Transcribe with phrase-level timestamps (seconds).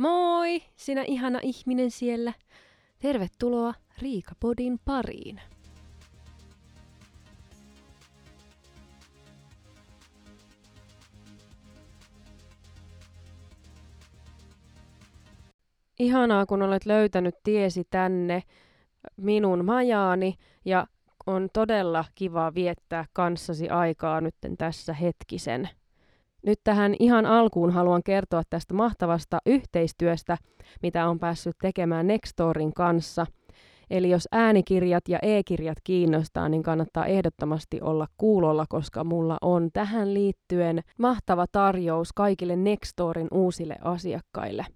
[0.00, 2.32] Moi, sinä ihana ihminen siellä.
[2.98, 5.40] Tervetuloa Riikapodin pariin.
[15.98, 18.42] Ihanaa, kun olet löytänyt tiesi tänne
[19.16, 20.86] minun majaani ja
[21.26, 25.68] on todella kiva viettää kanssasi aikaa nytten tässä hetkisen.
[26.46, 30.36] Nyt tähän ihan alkuun haluan kertoa tästä mahtavasta yhteistyöstä,
[30.82, 33.26] mitä on päässyt tekemään Nextorin kanssa.
[33.90, 40.14] Eli jos äänikirjat ja e-kirjat kiinnostaa, niin kannattaa ehdottomasti olla kuulolla, koska mulla on tähän
[40.14, 44.66] liittyen mahtava tarjous kaikille Nextorin uusille asiakkaille.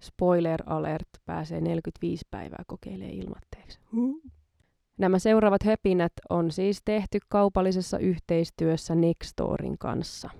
[0.00, 3.80] Spoiler alert, pääsee 45 päivää kokeilee ilmatteeksi.
[4.98, 10.30] Nämä seuraavat höpinät on siis tehty kaupallisessa yhteistyössä Nextorin kanssa.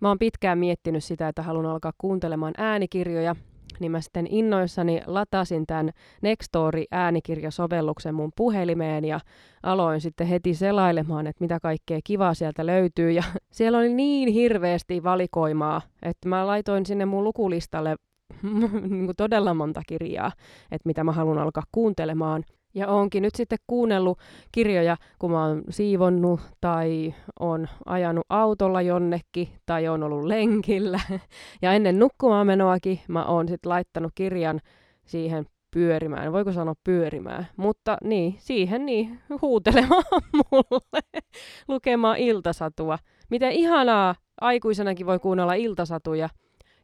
[0.00, 3.36] Mä oon pitkään miettinyt sitä, että haluan alkaa kuuntelemaan äänikirjoja,
[3.80, 5.90] niin mä sitten innoissani latasin tämän
[6.22, 9.20] Nextory äänikirjasovelluksen mun puhelimeen ja
[9.62, 13.10] aloin sitten heti selailemaan, että mitä kaikkea kivaa sieltä löytyy.
[13.10, 17.96] Ja siellä oli niin hirveästi valikoimaa, että mä laitoin sinne mun lukulistalle
[18.88, 20.32] niin todella monta kirjaa,
[20.70, 22.44] että mitä mä haluan alkaa kuuntelemaan.
[22.74, 24.18] Ja onkin nyt sitten kuunnellut
[24.52, 31.00] kirjoja, kun mä oon siivonnut tai on ajanut autolla jonnekin tai on ollut lenkillä.
[31.62, 34.60] Ja ennen nukkumaan menoakin mä oon sitten laittanut kirjan
[35.04, 36.32] siihen pyörimään.
[36.32, 37.46] Voiko sanoa pyörimään?
[37.56, 40.04] Mutta niin, siihen niin, huutelemaan
[40.52, 41.22] mulle,
[41.68, 42.98] lukemaan iltasatua.
[43.30, 46.28] Miten ihanaa aikuisenakin voi kuunnella iltasatuja.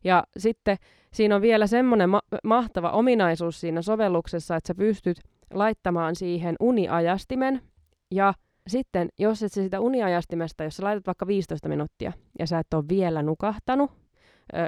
[0.05, 0.77] Ja sitten
[1.13, 5.21] siinä on vielä semmoinen ma- mahtava ominaisuus siinä sovelluksessa, että sä pystyt
[5.55, 7.61] laittamaan siihen uniajastimen
[8.11, 8.35] ja
[8.67, 12.85] sitten, jos et sitä uniajastimesta, jos sä laitat vaikka 15 minuuttia ja sä et ole
[12.89, 13.91] vielä nukahtanut,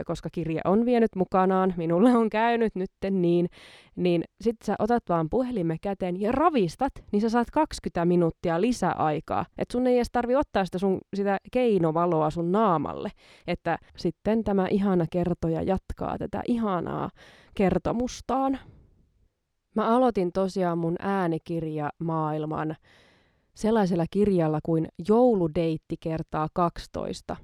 [0.06, 3.48] koska kirja on vienyt mukanaan, minulle on käynyt nytten niin,
[3.96, 9.46] niin sitten sä otat vaan puhelimme käteen ja ravistat, niin sä saat 20 minuuttia lisäaikaa.
[9.58, 13.10] Että sun ei edes tarvi ottaa sitä, sun, sitä keinovaloa sun naamalle.
[13.46, 17.10] Että sitten tämä ihana kertoja jatkaa tätä ihanaa
[17.54, 18.58] kertomustaan.
[19.76, 22.76] Mä aloitin tosiaan mun äänikirjamaailman
[23.54, 27.36] sellaisella kirjalla kuin Jouludeitti kertaa 12.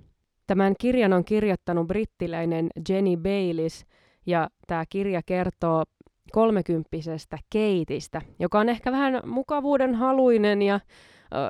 [0.47, 3.87] Tämän kirjan on kirjoittanut brittiläinen Jenny Baylis
[4.27, 5.85] ja tämä kirja kertoo
[6.33, 10.81] kolmekymppisestä Keitistä, joka on ehkä vähän mukavuuden haluinen ja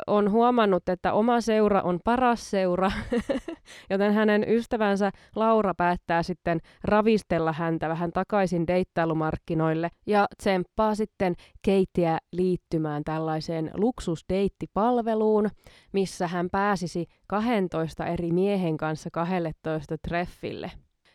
[0.07, 2.93] on huomannut, että oma seura on paras seura,
[3.91, 12.19] joten hänen ystävänsä Laura päättää sitten ravistella häntä vähän takaisin deittailumarkkinoille ja tsemppaa sitten Keittiä
[12.33, 15.51] liittymään tällaiseen luksusdeittipalveluun,
[15.93, 20.71] missä hän pääsisi 12 eri miehen kanssa 12 treffille.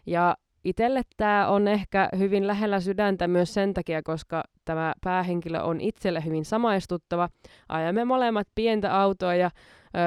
[0.05, 5.81] Ja Itelle tämä on ehkä hyvin lähellä sydäntä myös sen takia, koska tämä päähenkilö on
[5.81, 7.29] itselle hyvin samaistuttava.
[7.69, 9.51] Ajamme molemmat pientä autoa ja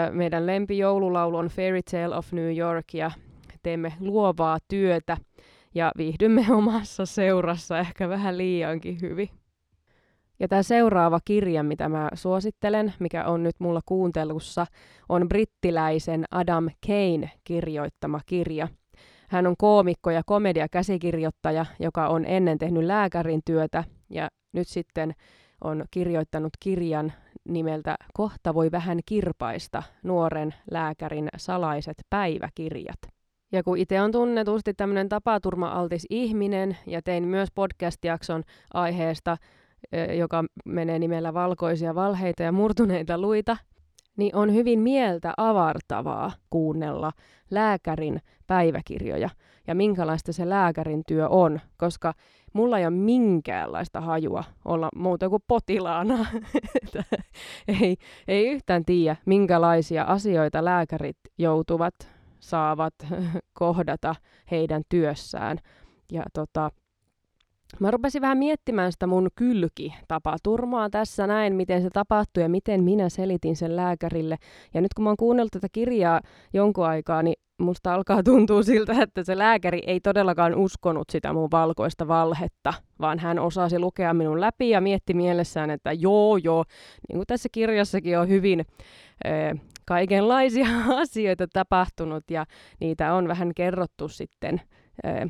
[0.09, 3.11] ö, meidän lempijoululaulu on Fairy Tale of New York ja
[3.63, 5.17] teemme luovaa työtä
[5.75, 9.29] ja viihdymme omassa seurassa ehkä vähän liiankin hyvin.
[10.41, 14.67] Ja tämä seuraava kirja, mitä mä suosittelen, mikä on nyt mulla kuuntelussa,
[15.09, 18.69] on brittiläisen Adam Kane kirjoittama kirja–
[19.31, 25.15] hän on koomikko ja komediakäsikirjoittaja, joka on ennen tehnyt lääkärin työtä ja nyt sitten
[25.65, 27.13] on kirjoittanut kirjan
[27.49, 32.99] nimeltä Kohta voi vähän kirpaista, nuoren lääkärin salaiset päiväkirjat.
[33.53, 38.43] Ja kun itse on tunnetusti tämmöinen tapaturma-altis ihminen ja tein myös podcast-jakson
[38.75, 39.37] aiheesta,
[40.19, 43.57] joka menee nimellä Valkoisia valheita ja murtuneita luita,
[44.17, 47.13] niin on hyvin mieltä avartavaa kuunnella
[47.51, 49.31] lääkärin päiväkirjoja
[49.71, 52.15] ja minkälaista se lääkärin työ on, koska
[52.53, 56.27] mulla ei ole minkäänlaista hajua olla muuta kuin potilaana.
[57.81, 57.97] ei,
[58.29, 61.95] ei yhtään tiedä, minkälaisia asioita lääkärit joutuvat,
[62.41, 62.95] saavat
[63.53, 64.15] kohdata
[64.51, 65.59] heidän työssään.
[66.13, 66.71] Ja tota,
[67.79, 73.09] Mä rupesin vähän miettimään sitä mun kylki-tapaturmaa tässä näin, miten se tapahtui ja miten minä
[73.09, 74.37] selitin sen lääkärille.
[74.75, 76.21] Ja nyt kun mä oon kuunnellut tätä kirjaa
[76.53, 81.49] jonkun aikaa, niin musta alkaa tuntua siltä, että se lääkäri ei todellakaan uskonut sitä mun
[81.51, 86.65] valkoista valhetta, vaan hän osasi lukea minun läpi ja mietti mielessään, että joo joo,
[87.09, 90.67] niin kuin tässä kirjassakin on hyvin äh, kaikenlaisia
[91.03, 92.45] asioita tapahtunut ja
[92.81, 94.61] niitä on vähän kerrottu sitten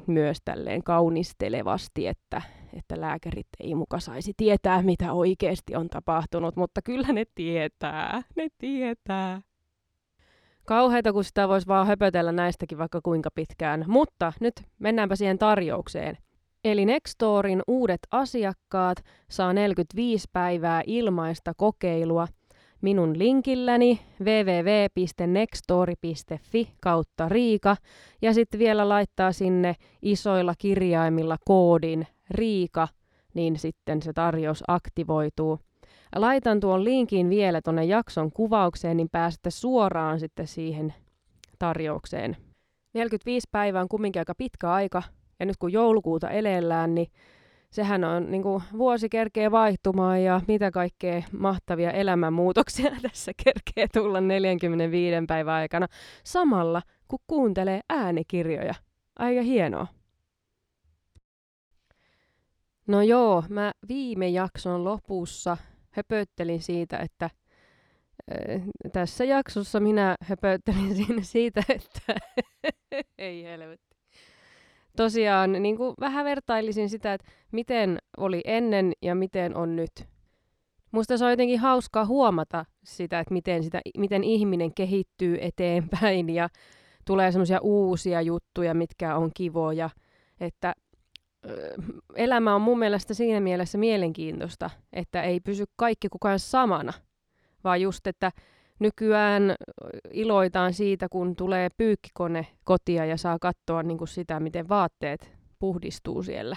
[0.06, 2.42] myös tälleen kaunistelevasti, että,
[2.76, 8.48] että lääkärit ei muka saisi tietää, mitä oikeasti on tapahtunut, mutta kyllä ne tietää, ne
[8.58, 9.40] tietää.
[10.66, 13.84] Kauheita, kun sitä voisi vaan höpötellä näistäkin vaikka kuinka pitkään.
[13.86, 16.18] Mutta nyt mennäänpä siihen tarjoukseen.
[16.64, 18.98] Eli Nextorin uudet asiakkaat
[19.30, 22.26] saa 45 päivää ilmaista kokeilua
[22.82, 27.76] minun linkilläni www.nextory.fi kautta Riika
[28.22, 32.88] ja sitten vielä laittaa sinne isoilla kirjaimilla koodin Riika,
[33.34, 35.58] niin sitten se tarjous aktivoituu.
[36.16, 40.94] Laitan tuon linkin vielä tuonne jakson kuvaukseen, niin pääsette suoraan sitten siihen
[41.58, 42.36] tarjoukseen.
[42.94, 45.02] 45 päivää on kumminkin aika pitkä aika,
[45.40, 47.08] ja nyt kun joulukuuta elellään, niin
[47.72, 54.20] sehän on niin kuin, vuosi kerkee vaihtumaan ja mitä kaikkea mahtavia elämänmuutoksia tässä kerkee tulla
[54.20, 55.86] 45 päivän aikana
[56.24, 58.74] samalla, kun kuuntelee äänikirjoja.
[59.18, 59.86] Aika hienoa.
[62.86, 65.56] No joo, mä viime jakson lopussa
[65.90, 68.62] höpöttelin siitä, että äh,
[68.92, 72.14] tässä jaksossa minä höpöttelin siitä, että
[73.18, 73.99] ei helvetti.
[74.96, 79.90] Tosiaan niin kuin vähän vertailisin sitä, että miten oli ennen ja miten on nyt.
[80.92, 86.48] Musta se on jotenkin hauskaa huomata sitä, että miten, sitä, miten ihminen kehittyy eteenpäin ja
[87.06, 89.90] tulee semmoisia uusia juttuja, mitkä on kivoja.
[90.40, 90.74] Että
[92.14, 96.92] elämä on mun mielestä siinä mielessä mielenkiintoista, että ei pysy kaikki kukaan samana,
[97.64, 98.32] vaan just, että
[98.80, 99.54] nykyään
[100.12, 106.22] iloitaan siitä, kun tulee pyykkikone kotia ja saa katsoa niin kuin sitä, miten vaatteet puhdistuu
[106.22, 106.56] siellä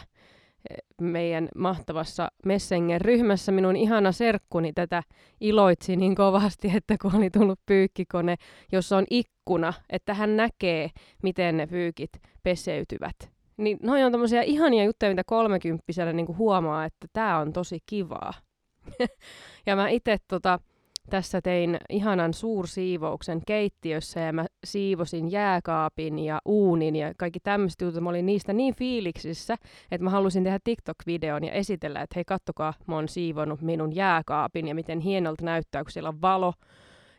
[0.70, 3.52] e, meidän mahtavassa Messenger-ryhmässä.
[3.52, 5.04] Minun ihana serkkuni tätä
[5.42, 8.36] iloitsi niin kovasti, että kun oli tullut pyykkikone,
[8.72, 10.90] jossa on ikkuna, että hän näkee,
[11.24, 12.12] miten ne pyykit
[12.44, 13.34] peseytyvät.
[13.58, 18.34] Niin noi on tämmöisiä ihania juttuja, mitä kolmekymppisellä niin huomaa, että tämä on tosi kivaa.
[19.66, 20.60] ja mä itse tota,
[21.10, 28.04] tässä tein ihanan suursiivouksen keittiössä ja mä siivosin jääkaapin ja uunin ja kaikki tämmöiset jutut.
[28.04, 29.56] Mä olin niistä niin fiiliksissä,
[29.92, 34.68] että mä halusin tehdä TikTok-videon ja esitellä, että hei kattokaa, mä oon siivonut minun jääkaapin
[34.68, 36.54] ja miten hienolta näyttää, kun siellä on valo.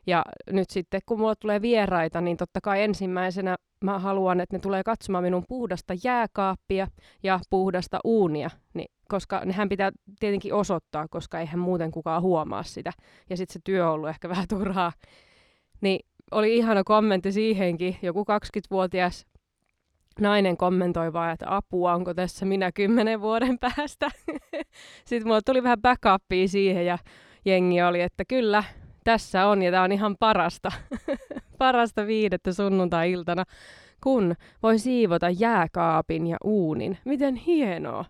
[0.06, 4.60] Ja nyt sitten, kun mulla tulee vieraita, niin totta kai ensimmäisenä mä haluan, että ne
[4.60, 6.88] tulee katsomaan minun puhdasta jääkaappia
[7.22, 9.90] ja puhdasta uunia, niin, koska nehän pitää
[10.20, 12.92] tietenkin osoittaa, koska eihän muuten kukaan huomaa sitä.
[13.30, 14.92] Ja sitten se työ on ollut ehkä vähän turhaa.
[15.80, 17.96] Niin oli ihana kommentti siihenkin.
[18.02, 19.26] Joku 20-vuotias
[20.20, 24.10] nainen kommentoi vaan, että apua, onko tässä minä kymmenen vuoden päästä.
[25.06, 26.98] Sitten mulla tuli vähän backupia siihen ja
[27.44, 28.64] jengi oli, että kyllä,
[29.04, 30.72] tässä on ja tämä on ihan parasta.
[31.58, 33.44] parasta viidettä sunnuntai-iltana,
[34.02, 36.98] kun voi siivota jääkaapin ja uunin.
[37.04, 38.04] Miten hienoa!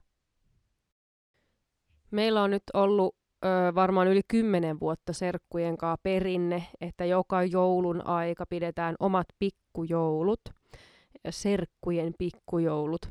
[2.11, 8.07] Meillä on nyt ollut ö, varmaan yli kymmenen vuotta serkkujen kanssa perinne, että joka joulun
[8.07, 10.41] aika pidetään omat pikkujoulut,
[11.31, 13.09] serkkujen pikkujoulut.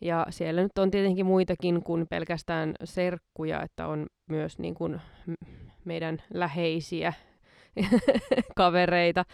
[0.00, 5.00] Ja siellä nyt on tietenkin muitakin kuin pelkästään serkkuja, että on myös niin kuin
[5.84, 7.12] meidän läheisiä
[8.56, 9.24] kavereita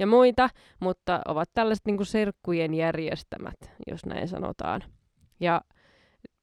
[0.00, 0.50] ja muita,
[0.80, 4.82] mutta ovat tällaiset niin kuin serkkujen järjestämät, jos näin sanotaan.
[5.40, 5.60] Ja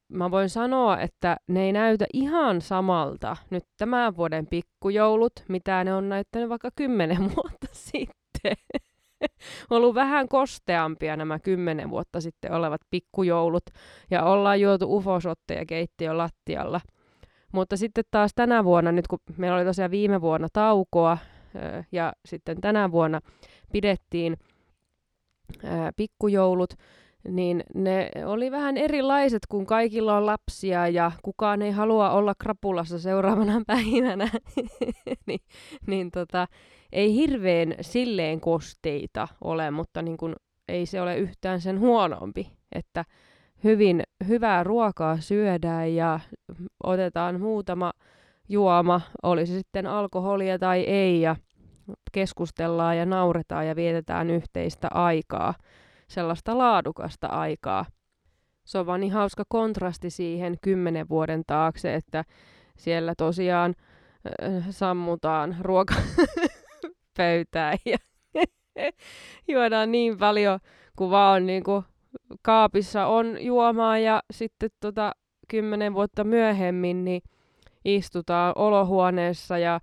[0.09, 5.93] mä voin sanoa, että ne ei näytä ihan samalta nyt tämän vuoden pikkujoulut, mitä ne
[5.93, 8.55] on näyttänyt vaikka kymmenen vuotta sitten.
[9.69, 13.63] ollut vähän kosteampia nämä kymmenen vuotta sitten olevat pikkujoulut,
[14.11, 16.81] ja ollaan juotu ufosotteja keittiön lattialla.
[17.53, 21.17] Mutta sitten taas tänä vuonna, nyt kun meillä oli tosiaan viime vuonna taukoa,
[21.91, 23.21] ja sitten tänä vuonna
[23.71, 24.37] pidettiin
[25.95, 26.73] pikkujoulut,
[27.27, 32.99] niin ne oli vähän erilaiset, kun kaikilla on lapsia ja kukaan ei halua olla krapulassa
[32.99, 34.29] seuraavana päivänä.
[35.27, 35.39] niin,
[35.87, 36.47] niin tota,
[36.91, 40.35] ei hirveän silleen kosteita ole, mutta niin kun,
[40.67, 43.05] ei se ole yhtään sen huonompi, että
[43.63, 46.19] hyvin hyvää ruokaa syödään ja
[46.83, 47.91] otetaan muutama
[48.49, 51.35] juoma, oli se sitten alkoholia tai ei, ja
[52.11, 55.53] keskustellaan ja nauretaan ja vietetään yhteistä aikaa,
[56.07, 57.85] sellaista laadukasta aikaa.
[58.65, 62.23] Se on vaan niin hauska kontrasti siihen kymmenen vuoden taakse, että
[62.77, 63.75] siellä tosiaan
[64.43, 67.97] äh, sammutaan ruokapöytää ja
[69.53, 70.59] juodaan niin paljon
[70.97, 71.83] kuin vaan niin kuin
[72.41, 75.11] kaapissa on juomaa ja sitten tota,
[75.47, 77.21] kymmenen vuotta myöhemmin niin
[77.85, 79.79] istutaan olohuoneessa ja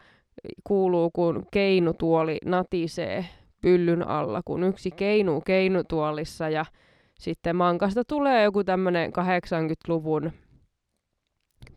[0.65, 3.25] kuuluu, kun keinutuoli natisee
[3.61, 6.65] pyllyn alla, kun yksi keinuu keinutuolissa ja
[7.21, 10.33] sitten mankasta tulee joku tämmöinen 80-luvun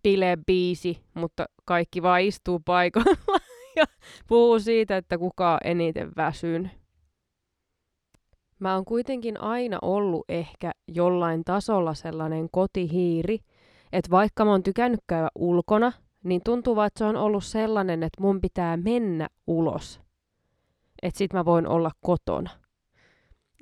[0.03, 3.39] bilebiisi, mutta kaikki vaan istuu paikalla
[3.75, 3.85] ja
[4.27, 6.71] puhuu siitä, että kuka on eniten väsynyt.
[8.59, 13.39] Mä oon kuitenkin aina ollut ehkä jollain tasolla sellainen kotihiiri,
[13.91, 15.91] että vaikka mä oon tykännyt käydä ulkona,
[16.23, 20.01] niin tuntuu että se on ollut sellainen, että mun pitää mennä ulos.
[21.01, 22.49] Että sit mä voin olla kotona.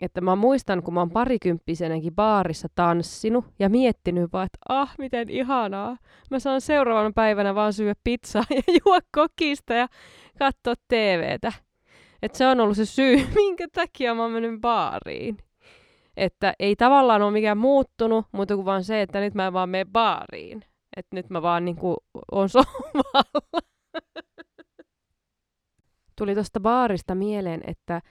[0.01, 5.29] Että mä muistan, kun mä oon parikymppisenäkin baarissa tanssinut ja miettinyt vaan, että ah, miten
[5.29, 5.97] ihanaa.
[6.31, 9.87] Mä saan seuraavana päivänä vaan syödä pizzaa ja juo kokista ja
[10.39, 11.53] katsoa TVtä.
[12.21, 15.37] Että se on ollut se syy, minkä takia mä oon mennyt baariin.
[16.17, 19.69] Että ei tavallaan ole mikään muuttunut, mutta kuin vaan se, että nyt mä en vaan
[19.69, 20.65] mene baariin.
[20.95, 21.97] Että nyt mä vaan niinku
[22.31, 23.23] on sohvalla.
[26.17, 28.01] Tuli tuosta baarista mieleen, että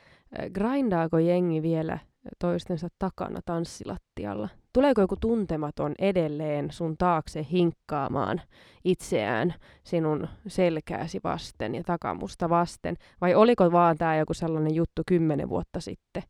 [0.53, 1.99] grindaako jengi vielä
[2.38, 4.49] toistensa takana tanssilattialla?
[4.73, 8.41] Tuleeko joku tuntematon edelleen sun taakse hinkkaamaan
[8.85, 12.97] itseään sinun selkääsi vasten ja takamusta vasten?
[13.21, 16.23] Vai oliko vaan tämä joku sellainen juttu kymmenen vuotta sitten?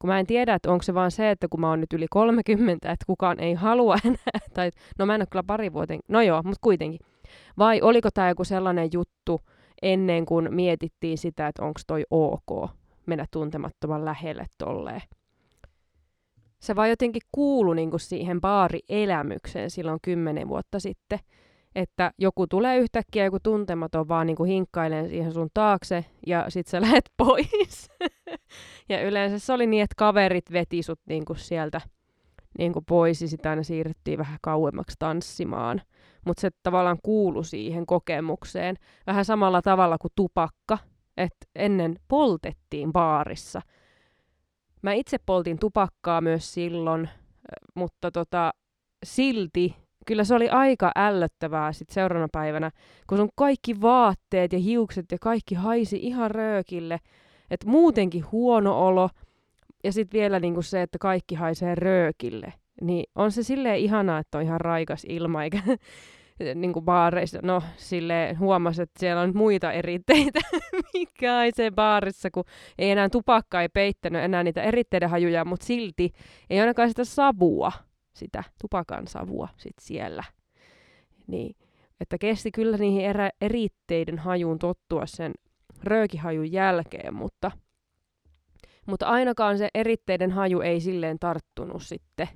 [0.00, 2.06] Kun mä en tiedä, että onko se vaan se, että kun mä oon nyt yli
[2.10, 6.22] 30, että kukaan ei halua enää, tai no mä en ole kyllä pari vuoteen, no
[6.22, 7.00] joo, mutta kuitenkin.
[7.58, 9.40] Vai oliko tämä joku sellainen juttu
[9.82, 12.70] ennen kuin mietittiin sitä, että onko toi ok
[13.06, 15.02] mennä tuntemattoman lähelle tolleen?
[16.60, 21.18] Se vaan jotenkin kuulu niinku siihen baarielämykseen silloin kymmenen vuotta sitten,
[21.74, 26.80] että joku tulee yhtäkkiä, joku tuntematon vaan niinku hinkkailee siihen sun taakse ja sit sä
[26.86, 27.88] lähet pois.
[28.88, 31.80] ja yleensä se oli niin, että kaverit veti sut niinku sieltä
[32.58, 35.82] niinku pois ja sitä aina siirrettiin vähän kauemmaksi tanssimaan.
[36.26, 38.76] Mutta se tavallaan kuulu siihen kokemukseen.
[39.06, 40.78] Vähän samalla tavalla kuin tupakka,
[41.16, 43.62] että ennen poltettiin baarissa.
[44.82, 47.08] Mä itse poltin tupakkaa myös silloin,
[47.74, 48.52] mutta tota,
[49.04, 49.76] silti
[50.10, 52.70] kyllä se oli aika ällöttävää sit seuraavana päivänä,
[53.06, 56.98] kun sun kaikki vaatteet ja hiukset ja kaikki haisi ihan röökille.
[57.50, 59.10] Että muutenkin huono olo
[59.84, 62.52] ja sitten vielä niinku se, että kaikki haisee röökille.
[62.80, 65.62] Niin on se silleen ihanaa, että on ihan raikas ilma, eikä
[66.54, 70.40] niin kuin baareissa, no sille huomasi, että siellä on muita eritteitä,
[70.94, 72.44] mikä haisee baarissa, kun
[72.78, 76.12] ei enää tupakka ei peittänyt enää niitä eritteiden hajuja, mutta silti
[76.50, 77.72] ei ainakaan sitä savua
[78.12, 80.24] sitä tupakan savua sit siellä.
[81.26, 81.56] Niin,
[82.00, 85.32] että kesti kyllä niihin erä, eritteiden hajuun tottua sen
[85.82, 87.50] röökihajun jälkeen, mutta,
[88.86, 92.28] mutta ainakaan se eritteiden haju ei silleen tarttunut sitten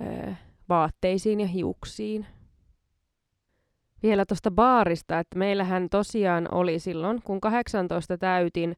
[0.00, 0.32] öö,
[0.68, 2.26] vaatteisiin ja hiuksiin.
[4.02, 8.76] Vielä tuosta baarista, että meillähän tosiaan oli silloin, kun 18 täytin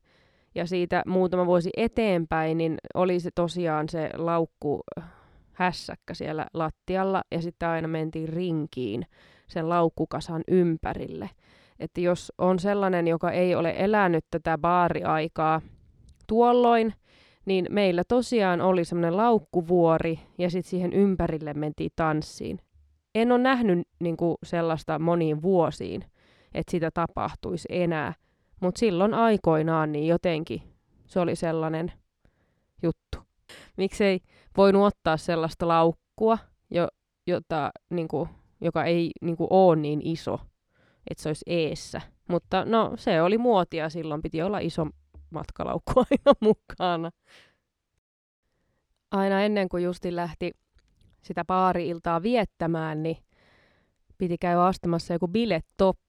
[0.55, 4.83] ja siitä muutama vuosi eteenpäin, niin oli se tosiaan se laukku
[5.55, 9.07] hässäkkä siellä lattialla ja sitten aina mentiin rinkiin
[9.47, 11.31] sen laukkukasan ympärille.
[11.79, 15.61] Että jos on sellainen, joka ei ole elänyt tätä baariaikaa
[16.27, 16.95] tuolloin,
[17.45, 22.59] niin meillä tosiaan oli semmoinen laukkuvuori ja sitten siihen ympärille mentiin tanssiin.
[23.15, 26.05] En ole nähnyt niin kuin sellaista moniin vuosiin,
[26.55, 28.15] että sitä tapahtuisi enää,
[28.61, 30.63] mutta silloin aikoinaan niin jotenkin
[31.07, 31.93] se oli sellainen
[32.83, 33.24] juttu.
[33.77, 34.21] Miksei
[34.57, 36.39] voinut ottaa sellaista laukkua,
[36.71, 36.89] jo,
[37.27, 38.29] jota, niin kuin,
[38.61, 40.41] joka ei niin kuin, ole niin iso,
[41.11, 42.01] että se olisi eessä.
[42.29, 44.87] Mutta no, se oli muotia silloin, piti olla iso
[45.31, 47.11] matkalaukku aina mukana.
[49.11, 50.51] Aina ennen kuin Justi lähti
[51.23, 53.17] sitä baari-iltaa viettämään, niin
[54.19, 56.04] piti käydä ostamassa joku bilettoppi.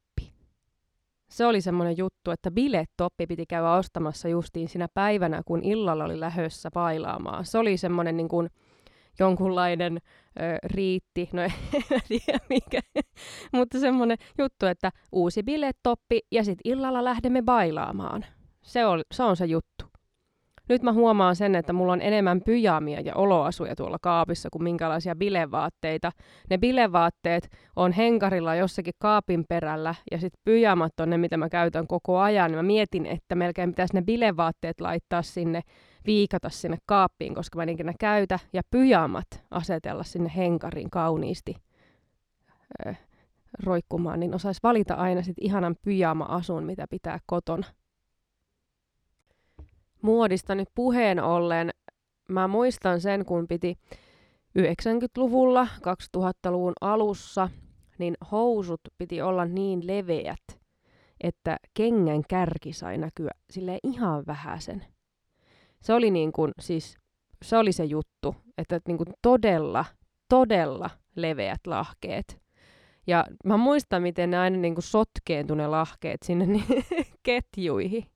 [1.30, 6.20] Se oli semmoinen juttu, että bilettoppi piti käydä ostamassa justiin siinä päivänä, kun illalla oli
[6.20, 7.46] lähössä pailaamaan.
[7.46, 8.50] Se oli semmoinen niin kuin
[9.20, 11.42] jonkunlainen ö, riitti, no
[11.92, 12.80] en tiedä mikä,
[13.54, 18.26] mutta semmoinen juttu, että uusi bilettoppi ja sitten illalla lähdemme bailaamaan.
[18.62, 19.95] Se on, se on se juttu.
[20.70, 25.16] Nyt mä huomaan sen, että mulla on enemmän pyjamia ja oloasuja tuolla kaapissa kuin minkälaisia
[25.16, 26.12] bilevaatteita.
[26.50, 31.88] Ne bilevaatteet on henkarilla jossakin kaapin perällä ja sitten pyjamat on ne, mitä mä käytän
[31.88, 32.52] koko ajan.
[32.52, 35.62] Mä mietin, että melkein pitäisi ne bilevaatteet laittaa sinne,
[36.06, 38.40] viikata sinne kaappiin, koska mä en ikinä käytä.
[38.54, 41.56] Ja pyjamat asetella sinne henkariin kauniisti
[43.64, 47.66] roikkumaan, niin osaisi valita aina sitten ihanan pyjama-asun, mitä pitää kotona
[50.06, 51.70] muodista nyt puheen ollen,
[52.30, 53.78] mä muistan sen, kun piti
[54.60, 55.68] 90-luvulla,
[56.18, 57.50] 2000-luvun alussa,
[57.98, 60.60] niin housut piti olla niin leveät,
[61.22, 64.86] että kengän kärki sai näkyä sille ihan vähäsen.
[65.82, 66.98] Se oli niin kuin, siis,
[67.44, 69.86] se oli se juttu, että niin kuin todella,
[70.30, 72.42] todella leveät lahkeet.
[73.08, 76.66] Ja mä muistan, miten ne aina niin kuin sotkeentu ne lahkeet sinne niin
[77.24, 78.15] ketjuihin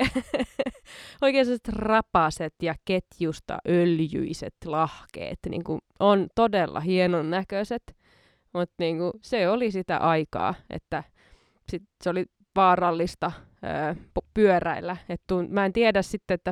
[1.22, 7.82] oikein rapaset ja ketjusta öljyiset lahkeet niin kuin on todella hienon näköiset.
[8.52, 11.04] Mutta niin se oli sitä aikaa, että
[11.68, 12.24] sit se oli
[12.56, 13.32] vaarallista
[13.64, 13.94] öö,
[14.34, 14.96] pyöräillä.
[15.08, 16.50] Et tuun, mä en tiedä sitten, että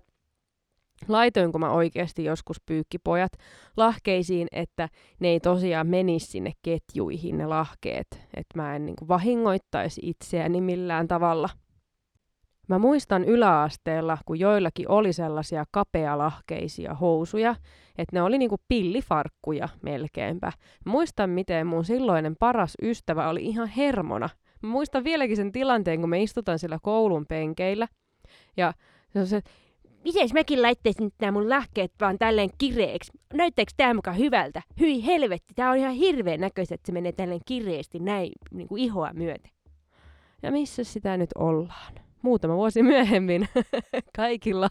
[1.08, 3.32] laitoinko mä oikeasti joskus pyykkipojat
[3.76, 4.88] lahkeisiin, että
[5.20, 10.60] ne ei tosiaan menisi sinne ketjuihin ne lahkeet, että mä en niin kuin vahingoittaisi itseäni
[10.60, 11.48] millään tavalla.
[12.68, 17.54] Mä muistan yläasteella, kun joillakin oli sellaisia kapealahkeisia housuja,
[17.98, 20.52] että ne oli niinku pillifarkkuja melkeinpä.
[20.86, 24.28] Mä muistan, miten mun silloinen paras ystävä oli ihan hermona.
[24.62, 27.88] Mä muistan vieläkin sen tilanteen, kun me istutaan siellä koulun penkeillä.
[28.56, 28.72] Ja
[29.12, 29.42] se on se,
[30.04, 33.12] Miten mäkin laittaisin nyt nämä mun lahkeet vaan tälleen kireeksi?
[33.34, 34.62] Näyttääkö tämä mukaan hyvältä?
[34.80, 38.82] Hyi helvetti, tää on ihan hirveän näköistä, että se menee tälleen kireesti näin niin kuin
[38.82, 39.50] ihoa myöten.
[40.42, 42.07] Ja missä sitä nyt ollaan?
[42.22, 43.48] Muutama vuosi myöhemmin
[44.16, 44.68] kaikilla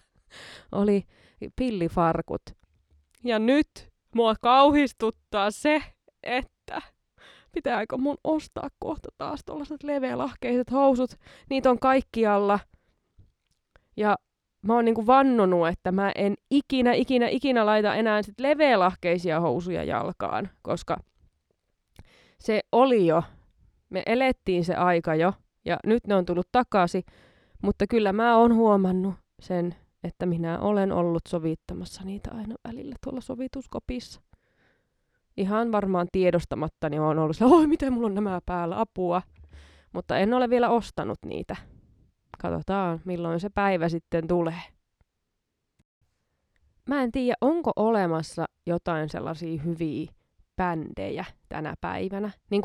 [0.71, 1.03] oli
[1.55, 2.41] pillifarkut.
[3.23, 3.67] Ja nyt
[4.15, 5.83] mua kauhistuttaa se,
[6.23, 6.81] että
[7.51, 11.11] pitääkö mun ostaa kohta taas tuollaiset leveälahkeiset housut.
[11.49, 12.59] Niitä on kaikkialla.
[13.97, 14.15] Ja
[14.61, 19.83] mä oon niinku vannonut, että mä en ikinä, ikinä, ikinä laita enää sit leveälahkeisia housuja
[19.83, 20.97] jalkaan, koska
[22.39, 23.23] se oli jo,
[23.89, 25.33] me elettiin se aika jo,
[25.65, 27.03] ja nyt ne on tullut takaisin,
[27.63, 33.21] mutta kyllä mä oon huomannut sen, että minä olen ollut sovittamassa niitä aina välillä tuolla
[33.21, 34.21] sovituskopissa.
[35.37, 39.21] Ihan varmaan tiedostamatta, niin oon ollut oi miten mulla on nämä päällä, apua.
[39.93, 41.55] Mutta en ole vielä ostanut niitä.
[42.41, 44.61] Katsotaan, milloin se päivä sitten tulee.
[46.89, 50.11] Mä en tiedä, onko olemassa jotain sellaisia hyviä
[50.55, 52.31] bändejä tänä päivänä.
[52.49, 52.61] Niin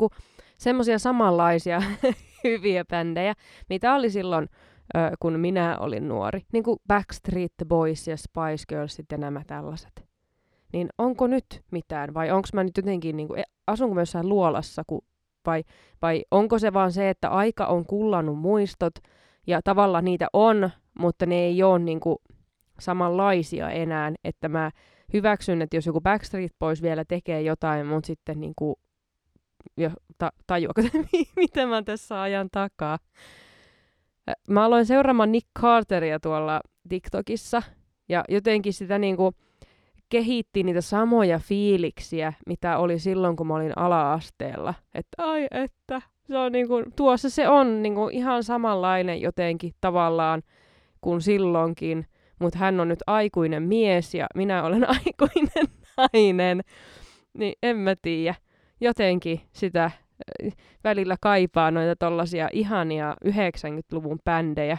[0.57, 1.81] semmoisia samanlaisia
[2.43, 3.33] hyviä bändejä,
[3.69, 4.49] mitä oli silloin,
[5.19, 6.41] kun minä olin nuori.
[6.51, 10.05] Niin kuin Backstreet Boys ja Spice Girls ja nämä tällaiset.
[10.73, 14.29] Niin onko nyt mitään vai onko mä nyt jotenkin, niin kuin, e, asunko mä jossain
[14.29, 15.05] luolassa, ku,
[15.45, 15.63] vai,
[16.01, 18.93] vai onko se vaan se, että aika on kullannut muistot
[19.47, 20.69] ja tavallaan niitä on,
[20.99, 22.17] mutta ne ei ole niin kuin,
[22.79, 24.71] samanlaisia enää, että mä
[25.13, 28.75] hyväksyn, että jos joku Backstreet Boys vielä tekee jotain, mutta sitten niin kuin,
[29.77, 30.81] jo, ta, tajuako,
[31.35, 32.99] mitä mä tässä ajan takaa.
[34.49, 37.63] Mä aloin seuraamaan Nick Carteria tuolla TikTokissa,
[38.09, 39.35] ja jotenkin sitä niin kuin,
[40.09, 44.73] kehitti niitä samoja fiiliksiä, mitä oli silloin, kun mä olin ala-asteella.
[44.93, 49.73] Että ai että, se on niin kuin, tuossa se on niin kuin ihan samanlainen jotenkin
[49.81, 50.41] tavallaan
[51.01, 52.05] kuin silloinkin,
[52.39, 56.61] mutta hän on nyt aikuinen mies ja minä olen aikuinen nainen.
[57.33, 58.35] Niin en mä tiedä.
[58.81, 59.91] Jotenkin sitä
[60.83, 64.77] välillä kaipaa noita tollasia ihania 90-luvun bändejä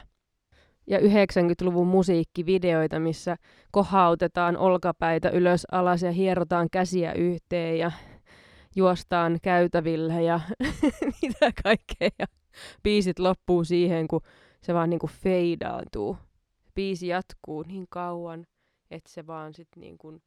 [0.87, 3.37] ja 90-luvun musiikkivideoita, missä
[3.71, 7.93] kohautetaan olkapäitä ylös alas ja hierotaan käsiä yhteen ja
[8.77, 10.41] juostaan käytävillä ja
[11.23, 12.11] mitä kaikkea.
[12.19, 12.27] Ja
[12.83, 14.21] biisit loppuu siihen, kun
[14.61, 16.17] se vaan niinku feidaantuu.
[16.75, 18.47] Biisi jatkuu niin kauan,
[18.91, 20.21] että se vaan sit niinku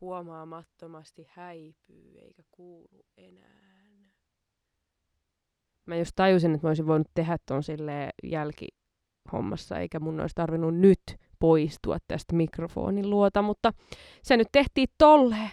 [0.00, 3.69] huomaamattomasti häipyy eikä kuulu enää.
[5.86, 10.76] Mä just tajusin, että mä olisin voinut tehdä ton silleen jälkihommassa, eikä mun olisi tarvinnut
[10.78, 11.00] nyt
[11.38, 13.72] poistua tästä mikrofonin luota, mutta
[14.22, 15.50] se nyt tehtiin tolleen.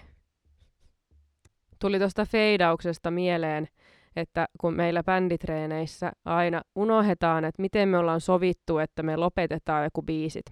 [1.82, 3.68] Tuli tuosta feidauksesta mieleen,
[4.16, 10.02] että kun meillä bänditreeneissä aina unohdetaan, että miten me ollaan sovittu, että me lopetetaan joku
[10.02, 10.46] biisit.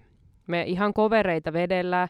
[0.46, 2.08] Me ihan kovereita vedellään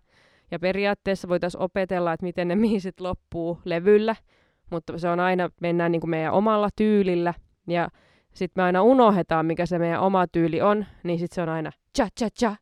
[0.51, 4.17] ja periaatteessa voitaisiin opetella, että miten ne biisit loppuu levyllä,
[4.71, 7.35] mutta se on aina, mennään niin kuin meidän omalla tyylillä
[7.67, 7.89] ja
[8.35, 11.73] sitten me aina unohdetaan, mikä se meidän oma tyyli on, niin sitten se on aina
[11.99, 12.57] cha cha cha.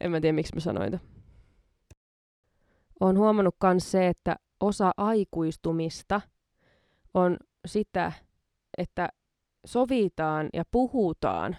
[0.00, 1.00] en mä tiedä, miksi mä sanoin
[3.00, 6.20] olen huomannut myös se, että osa aikuistumista
[7.14, 8.12] on sitä,
[8.78, 9.08] että
[9.66, 11.56] sovitaan ja puhutaan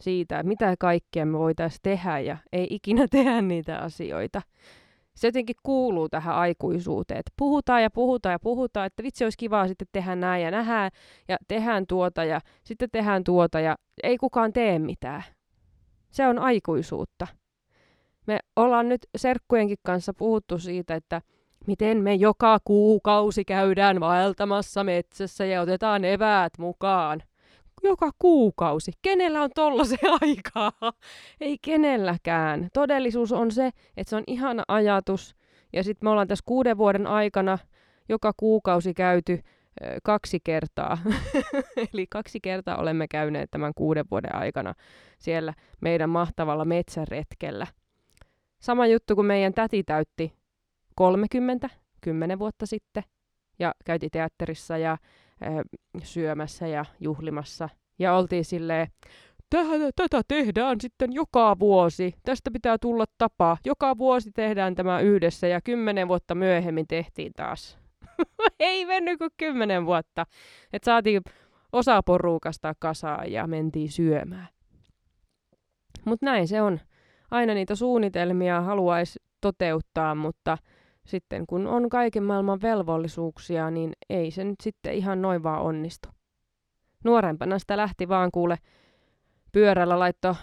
[0.00, 4.42] siitä, mitä kaikkea me voitaisiin tehdä ja ei ikinä tehdä niitä asioita.
[5.16, 9.68] Se jotenkin kuuluu tähän aikuisuuteen, että puhutaan ja puhutaan ja puhutaan, että vitsi olisi kivaa
[9.68, 10.90] sitten tehdä näin ja nähdään
[11.28, 15.22] ja tehdään tuota ja sitten tehdään tuota ja ei kukaan tee mitään.
[16.10, 17.26] Se on aikuisuutta.
[18.26, 21.22] Me ollaan nyt serkkujenkin kanssa puhuttu siitä, että
[21.66, 27.22] miten me joka kuukausi käydään vaeltamassa metsässä ja otetaan eväät mukaan.
[27.84, 28.92] Joka kuukausi.
[29.02, 30.92] Kenellä on tollasen aikaa?
[31.40, 32.68] Ei kenelläkään.
[32.72, 35.36] Todellisuus on se, että se on ihana ajatus.
[35.72, 37.58] Ja sitten me ollaan tässä kuuden vuoden aikana
[38.08, 39.40] joka kuukausi käyty
[40.02, 40.98] kaksi kertaa.
[41.94, 44.74] Eli kaksi kertaa olemme käyneet tämän kuuden vuoden aikana
[45.18, 47.66] siellä meidän mahtavalla metsäretkellä.
[48.60, 50.32] Sama juttu kuin meidän täti täytti
[50.94, 51.70] 30,
[52.00, 53.02] 10 vuotta sitten,
[53.58, 54.96] ja käytiin teatterissa ja ö,
[56.02, 57.68] syömässä ja juhlimassa.
[57.98, 58.88] Ja oltiin silleen,
[59.96, 62.14] tätä tehdään sitten joka vuosi.
[62.22, 63.56] Tästä pitää tulla tapa.
[63.64, 67.78] Joka vuosi tehdään tämä yhdessä ja kymmenen vuotta myöhemmin tehtiin taas.
[68.60, 70.26] Ei mennyt kuin kymmenen vuotta.
[70.72, 71.22] Et saatiin
[71.72, 74.48] osa porukasta kasaan ja mentiin syömään.
[76.04, 76.80] Mutta näin se on.
[77.30, 80.58] Aina niitä suunnitelmia haluaisi toteuttaa, mutta
[81.06, 86.08] sitten kun on kaiken maailman velvollisuuksia, niin ei se nyt sitten ihan noin vaan onnistu.
[87.04, 88.58] Nuorempana sitä lähti vaan kuule
[89.52, 90.36] pyörällä laitto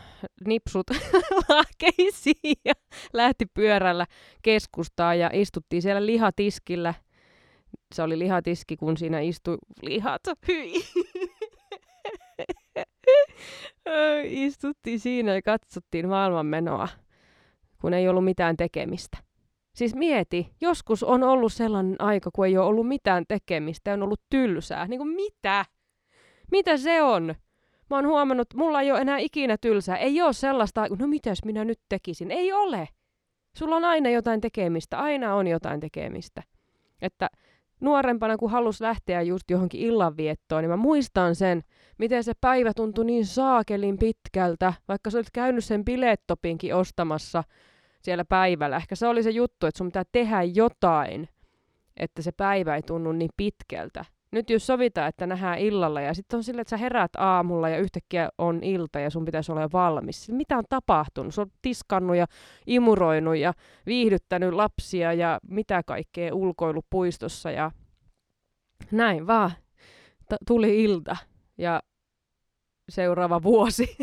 [0.47, 0.87] nipsut
[1.49, 2.73] lahkeisiin ja
[3.13, 4.05] lähti pyörällä
[4.41, 6.93] keskustaan ja istuttiin siellä lihatiskillä.
[7.95, 10.21] Se oli lihatiski, kun siinä istui lihat.
[10.47, 10.73] Hyi.
[14.23, 16.87] Istuttiin siinä ja katsottiin maailmanmenoa,
[17.81, 19.30] kun ei ollut mitään tekemistä.
[19.73, 24.03] Siis mieti, joskus on ollut sellainen aika, kun ei ole ollut mitään tekemistä ja on
[24.03, 24.87] ollut tylsää.
[24.87, 25.65] Niin kuin mitä?
[26.51, 27.35] Mitä se on?
[27.89, 29.97] Mä oon huomannut, mulla ei ole enää ikinä tylsää.
[29.97, 32.31] Ei ole sellaista, no mitäs minä nyt tekisin.
[32.31, 32.87] Ei ole.
[33.57, 34.99] Sulla on aina jotain tekemistä.
[34.99, 36.43] Aina on jotain tekemistä.
[37.01, 37.27] Että
[37.81, 41.61] nuorempana, kun halus lähteä just johonkin illanviettoon, niin mä muistan sen,
[41.99, 47.43] miten se päivä tuntui niin saakelin pitkältä, vaikka sä olit käynyt sen bilettopinkin ostamassa
[48.01, 48.77] siellä päivällä.
[48.77, 51.29] Ehkä se oli se juttu, että sun pitää tehdä jotain,
[51.97, 54.05] että se päivä ei tunnu niin pitkältä.
[54.31, 57.77] Nyt jos sovitaan, että nähdään illalla ja sitten on silleen, että sä heräät aamulla ja
[57.77, 60.29] yhtäkkiä on ilta ja sun pitäisi olla valmis.
[60.29, 61.33] Mitä on tapahtunut?
[61.33, 62.25] Sä oot tiskannut ja
[62.67, 63.53] imuroinut ja
[63.85, 67.71] viihdyttänyt lapsia ja mitä kaikkea ulkoilupuistossa ja
[68.91, 69.51] näin vaan.
[70.29, 71.17] T- tuli ilta
[71.57, 71.81] ja
[72.89, 73.97] seuraava vuosi.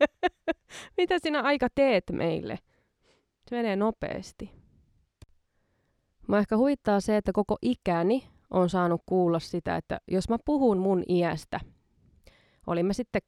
[0.98, 2.58] mitä sinä aika teet meille?
[3.50, 4.50] Se menee nopeasti.
[6.28, 10.78] Mä ehkä huittaa se, että koko ikäni on saanut kuulla sitä, että jos mä puhun
[10.78, 11.60] mun iästä,
[12.66, 13.22] olimme sitten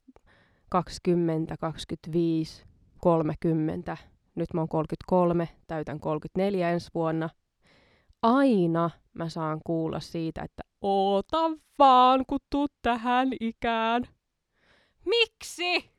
[0.69, 2.65] 20, 25,
[2.97, 3.97] 30,
[4.35, 7.29] nyt mä oon 33, täytän 34 ensi vuonna,
[8.21, 14.03] aina mä saan kuulla siitä, että oota vaan, kun tuut tähän ikään.
[15.05, 15.98] Miksi?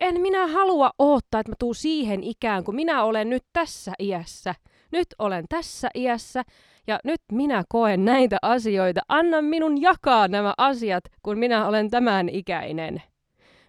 [0.00, 4.54] En minä halua odottaa, että mä tuun siihen ikään, kun minä olen nyt tässä iässä.
[4.92, 6.42] Nyt olen tässä iässä
[6.86, 9.00] ja nyt minä koen näitä asioita.
[9.08, 13.02] Anna minun jakaa nämä asiat, kun minä olen tämän ikäinen.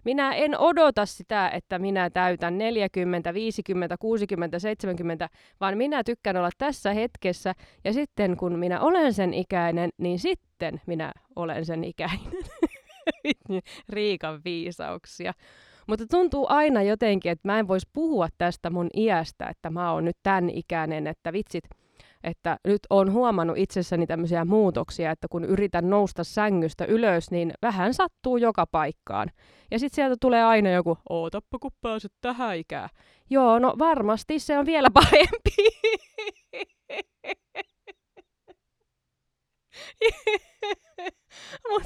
[0.04, 5.28] Minä en odota sitä, että minä täytän 40, 50, 60, 70,
[5.60, 7.54] vaan minä tykkään olla tässä hetkessä.
[7.84, 12.32] Ja sitten kun minä olen sen ikäinen, niin sitten minä olen sen ikäinen.
[13.88, 15.32] Riikan viisauksia.
[15.88, 20.04] Mutta tuntuu aina jotenkin, että mä en voisi puhua tästä mun iästä, että mä oon
[20.04, 21.64] nyt tämän ikäinen, että vitsit–
[22.24, 27.94] että nyt on huomannut itsessäni tämmöisiä muutoksia, että kun yritän nousta sängystä ylös, niin vähän
[27.94, 29.28] sattuu joka paikkaan.
[29.70, 32.88] Ja sitten sieltä tulee aina joku, ootappa kun pääset tähän ikään.
[33.30, 35.56] Joo, no varmasti se on vielä parempi.
[41.70, 41.82] Mut,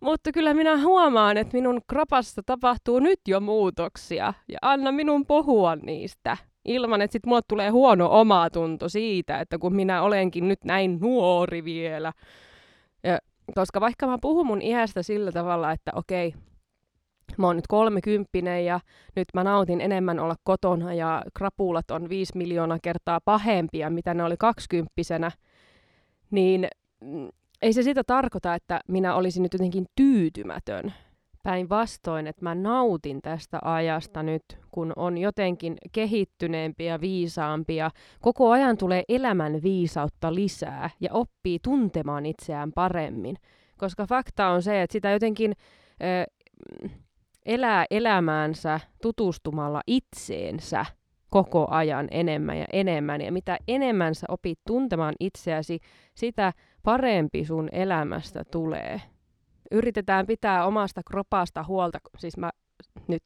[0.00, 5.76] mutta kyllä minä huomaan, että minun kropassa tapahtuu nyt jo muutoksia ja anna minun puhua
[5.76, 10.98] niistä ilman, että sitten mulle tulee huono omatunto siitä, että kun minä olenkin nyt näin
[11.00, 12.12] nuori vielä.
[13.04, 13.18] Ja,
[13.54, 16.34] koska vaikka mä puhun mun iästä sillä tavalla, että okei,
[17.38, 18.80] mä oon nyt kolmekymppinen ja
[19.16, 24.24] nyt mä nautin enemmän olla kotona ja krapulat on viisi miljoonaa kertaa pahempia, mitä ne
[24.24, 25.30] oli kaksikymppisenä,
[26.30, 26.68] niin
[27.62, 30.92] ei se sitä tarkoita, että minä olisin nyt jotenkin tyytymätön
[31.46, 38.50] Päinvastoin, että mä nautin tästä ajasta nyt, kun on jotenkin kehittyneempi ja viisaampi ja koko
[38.50, 43.36] ajan tulee elämän viisautta lisää ja oppii tuntemaan itseään paremmin.
[43.78, 45.52] Koska fakta on se, että sitä jotenkin
[46.02, 46.32] ö,
[47.46, 50.86] elää elämäänsä tutustumalla itseensä
[51.44, 53.20] koko ajan enemmän ja enemmän.
[53.20, 55.78] Ja mitä enemmän sä opit tuntemaan itseäsi,
[56.14, 59.02] sitä parempi sun elämästä tulee
[59.70, 62.50] yritetään pitää omasta kropasta huolta, siis mä
[63.08, 63.22] nyt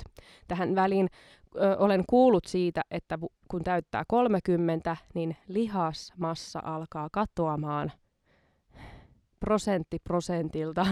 [0.49, 1.09] tähän väliin
[1.57, 3.19] ö, olen kuullut siitä, että
[3.49, 7.93] kun täyttää 30, niin lihasmassa alkaa katoamaan
[9.41, 10.87] prosentti prosentilta,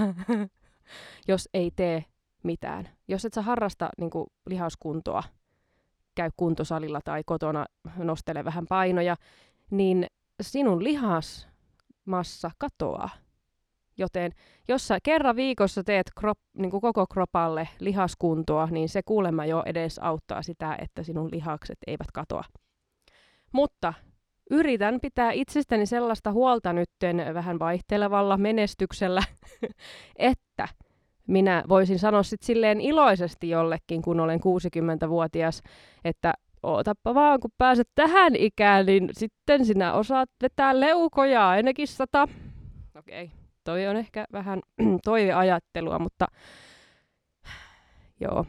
[1.29, 2.05] jos ei tee
[2.43, 2.89] mitään.
[3.09, 5.23] Jos et sä harrasta niin kuin, lihaskuntoa,
[6.19, 9.17] käy kuntosalilla tai kotona nostele vähän painoja,
[9.71, 10.07] niin
[10.43, 13.11] sinun lihasmassa katoaa
[13.99, 14.33] Joten
[14.69, 19.63] jos sä kerran viikossa teet krop, niin kuin koko kropalle lihaskuntoa, niin se kuulemma jo
[19.67, 22.45] edes auttaa sitä, että sinun lihakset eivät katoa.
[23.53, 23.95] Mutta
[24.51, 29.23] yritän pitää itsestäni sellaista huolta nytten vähän vaihtelevalla menestyksellä,
[30.17, 30.69] että
[31.29, 35.63] minä voisin sanoa sitten silleen iloisesti jollekin, kun olen 60-vuotias,
[36.05, 42.29] että ootappa vaan, kun pääset tähän ikään, niin sitten sinä osaat vetää leukoja ainakin sata.
[42.99, 43.37] Okei, okay.
[43.65, 44.61] toi on ehkä vähän
[45.05, 46.27] toiveajattelua, mutta
[48.21, 48.47] joo.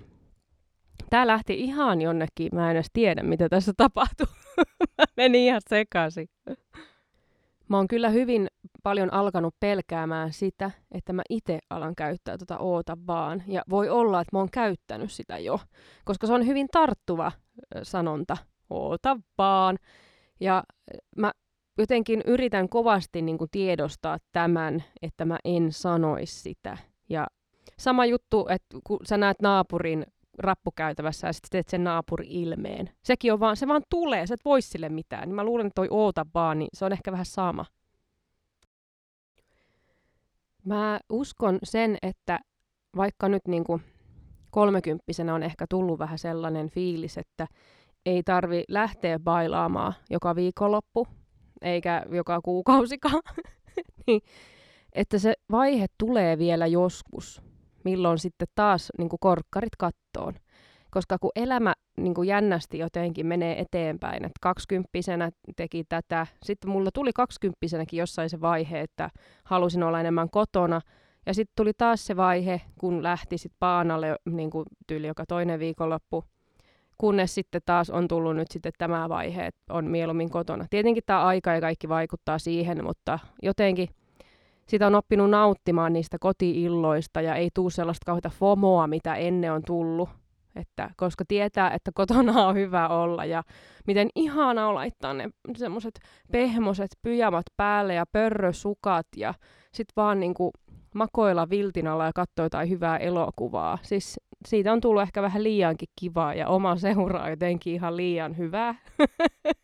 [1.10, 4.28] Tää lähti ihan jonnekin, mä en edes tiedä, mitä tässä tapahtuu.
[4.98, 6.28] mä menin ihan sekaisin.
[7.70, 8.48] Mä oon kyllä hyvin
[8.84, 13.44] paljon alkanut pelkäämään sitä, että mä itse alan käyttää tota oota vaan.
[13.48, 15.60] Ja voi olla, että mä oon käyttänyt sitä jo,
[16.06, 17.32] koska se on hyvin tarttuva
[17.84, 18.38] sanonta,
[18.70, 19.78] oota vaan.
[20.40, 20.64] Ja
[21.18, 21.32] mä
[21.78, 26.78] jotenkin yritän kovasti niin kuin tiedostaa tämän, että mä en sanoisi sitä.
[27.10, 27.28] Ja
[27.78, 30.06] sama juttu, että kun sä näet naapurin
[30.40, 32.90] rappukäytävässä ja sitten teet sen naapuri-ilmeen.
[33.04, 35.28] Sekin on vaan, se vaan tulee, sä et voi sille mitään.
[35.28, 37.66] Niin mä luulen, että toi oota vaan, niin se on ehkä vähän sama.
[40.66, 42.40] Mä uskon sen, että
[42.96, 43.82] vaikka nyt niin kuin
[44.52, 47.48] kolmekymppisenä on ehkä tullut vähän sellainen fiilis, että
[48.06, 51.08] ei tarvi lähteä bailaamaan joka viikonloppu,
[51.62, 53.22] eikä joka kuukausikaan,
[54.08, 54.22] niin
[54.94, 57.42] että se vaihe tulee vielä joskus,
[57.84, 60.34] milloin sitten taas niin kuin korkkarit kattoon.
[60.92, 66.90] Koska kun elämä niin kuin jännästi jotenkin menee eteenpäin, että kaksikymppisenä teki tätä, sitten mulla
[66.94, 69.10] tuli kaksikymppisenäkin jossain se vaihe, että
[69.44, 70.82] halusin olla enemmän kotona,
[71.26, 75.60] ja sitten tuli taas se vaihe, kun lähti sitten Paanalle niin kuin tyyli joka toinen
[75.60, 76.24] viikonloppu,
[76.98, 80.66] kunnes sitten taas on tullut nyt sitten tämä vaihe, että on mieluummin kotona.
[80.70, 83.90] Tietenkin tämä aika ja kaikki vaikuttaa siihen, mutta jotenkin
[84.70, 89.62] sitä on oppinut nauttimaan niistä kotiilloista ja ei tule sellaista kauheita FOMOa, mitä ennen on
[89.66, 90.10] tullut.
[90.56, 93.44] Että, koska tietää, että kotona on hyvä olla ja
[93.88, 96.00] miten ihana on laittaa ne semmoiset
[96.32, 99.34] pehmoset pyjamat päälle ja pörrösukat ja
[99.74, 100.52] sitten vaan niinku
[100.96, 103.78] makoilla viltin alla ja katsoa jotain hyvää elokuvaa.
[103.82, 108.76] Siis siitä on tullut ehkä vähän liiankin kivaa ja oma seuraa jotenkin ihan liian hyvää.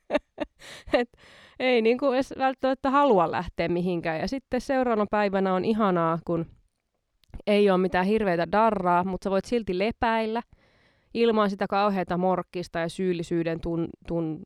[0.94, 1.10] Et
[1.60, 4.20] ei niin kuin edes välttämättä halua lähteä mihinkään.
[4.20, 6.46] Ja sitten seuraavana päivänä on ihanaa, kun
[7.48, 10.42] ei ole mitään hirveitä darraa, mutta sä voit silti lepäillä
[11.14, 14.42] ilman sitä kauheata morkkista ja syyllisyyden tun, tun,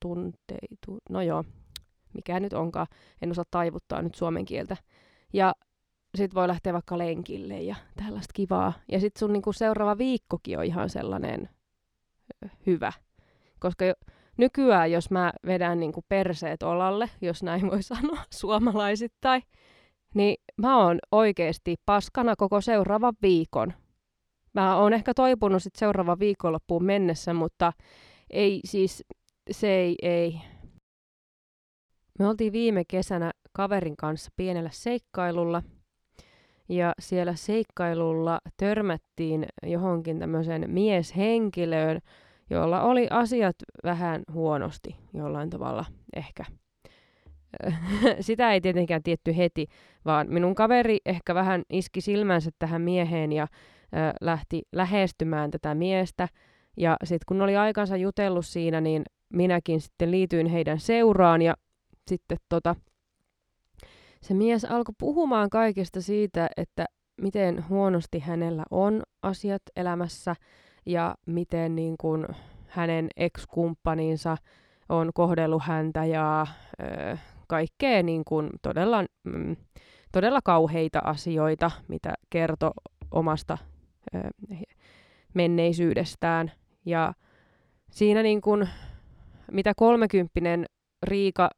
[0.00, 0.98] tunteitu.
[1.10, 1.44] No joo,
[2.14, 2.86] mikä nyt onkaan.
[3.22, 4.76] En osaa taivuttaa nyt suomen kieltä.
[5.32, 5.52] Ja
[6.14, 8.72] sit voi lähteä vaikka lenkille ja tällaista kivaa.
[8.92, 11.48] Ja sitten sun niinku seuraava viikkokin on ihan sellainen
[12.66, 12.92] hyvä.
[13.58, 13.94] Koska jo,
[14.38, 19.42] nykyään, jos mä vedän niinku perseet olalle, jos näin voi sanoa suomalaisittain,
[20.14, 23.72] niin mä oon oikeasti paskana koko seuraavan viikon.
[24.54, 27.72] Mä oon ehkä toipunut sit seuraavan viikonloppuun mennessä, mutta
[28.30, 29.04] ei siis,
[29.50, 30.40] se ei, ei.
[32.18, 35.62] Me oltiin viime kesänä kaverin kanssa pienellä seikkailulla–
[36.68, 42.00] ja siellä seikkailulla törmättiin johonkin tämmöiseen mieshenkilöön,
[42.52, 45.84] jolla oli asiat vähän huonosti jollain tavalla
[46.16, 46.44] ehkä.
[48.20, 49.66] Sitä ei tietenkään tietty heti,
[50.04, 53.48] vaan minun kaveri ehkä vähän iski silmänsä tähän mieheen ja äh,
[54.20, 56.28] lähti lähestymään tätä miestä.
[56.76, 61.54] Ja sitten kun oli aikansa jutellut siinä, niin minäkin sitten liityin heidän seuraan ja
[62.08, 62.76] sitten tota,
[64.22, 66.84] se mies alkoi puhumaan kaikesta siitä, että
[67.20, 70.34] miten huonosti hänellä on asiat elämässä
[70.86, 72.26] ja miten niin kuin
[72.68, 74.36] hänen ex-kumppaninsa
[74.88, 76.46] on kohdellut häntä ja
[76.80, 77.16] ö,
[77.48, 79.56] kaikkea niin kuin todella, mm,
[80.12, 82.70] todella kauheita asioita, mitä kertoi
[83.10, 83.58] omasta
[84.14, 84.18] ö,
[85.34, 86.52] menneisyydestään.
[86.84, 87.12] Ja
[87.90, 88.68] siinä niin kuin,
[89.52, 90.66] mitä kolmekymppinen
[91.02, 91.50] Riika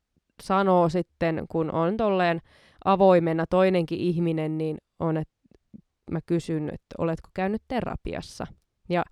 [0.42, 2.40] sanoo sitten, kun on tolleen
[2.84, 5.34] avoimena toinenkin ihminen, niin on, että
[6.10, 8.46] mä kysyn, että oletko käynyt terapiassa.
[8.88, 9.04] Ja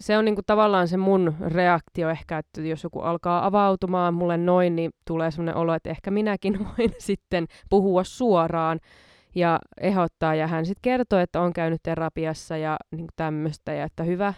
[0.00, 4.76] se on niinku tavallaan se mun reaktio ehkä, että jos joku alkaa avautumaan mulle noin,
[4.76, 8.80] niin tulee sellainen olo, että ehkä minäkin voin sitten puhua suoraan
[9.34, 10.34] ja ehdottaa.
[10.34, 14.34] Ja hän sitten kertoo, että on käynyt terapiassa ja niinku tämmöistä ja että hyvä.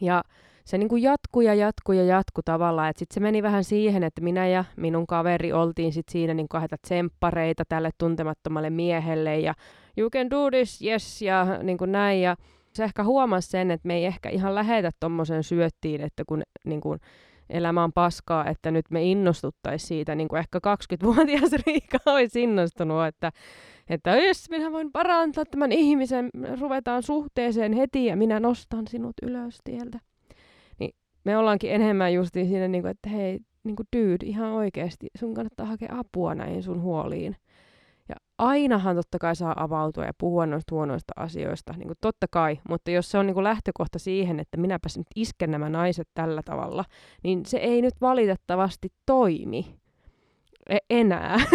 [0.00, 0.22] Ja
[0.64, 2.90] se niin kuin jatkuu ja jatkuu ja jatkuu tavallaan.
[2.90, 6.48] Että sitten se meni vähän siihen, että minä ja minun kaveri oltiin sitten siinä niin
[6.48, 9.54] kahta tsemppareita tälle tuntemattomalle miehelle ja
[9.96, 12.22] you can do this, yes, ja niin kuin näin.
[12.22, 12.36] Ja
[12.76, 16.80] se ehkä huomasi sen, että me ei ehkä ihan lähetä tuommoisen syöttiin, että kun niin
[16.80, 17.00] kuin,
[17.50, 23.06] elämä on paskaa, että nyt me innostuttaisiin siitä, niin kuin ehkä 20-vuotias Riika olisi innostunut,
[23.06, 23.32] että,
[23.88, 26.30] että jos minä voin parantaa tämän ihmisen,
[26.60, 29.98] ruvetaan suhteeseen heti ja minä nostan sinut ylös tieltä.
[30.78, 35.06] Niin me ollaankin enemmän justiin siinä, niin kuin, että hei, niin kuin dude, ihan oikeasti,
[35.18, 37.36] sun kannattaa hakea apua näihin sun huoliin.
[38.08, 42.60] Ja ainahan totta kai saa avautua ja puhua noista huonoista asioista, niin kuin totta kai,
[42.68, 46.42] mutta jos se on niin kuin lähtökohta siihen, että minäpäs nyt isken nämä naiset tällä
[46.44, 46.84] tavalla,
[47.22, 49.76] niin se ei nyt valitettavasti toimi
[50.68, 51.38] e- enää.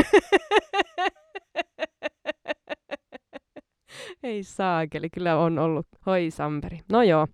[4.23, 5.87] ei saakeli, kyllä on ollut.
[6.05, 6.79] Hoi Samperi.
[6.91, 7.27] No joo.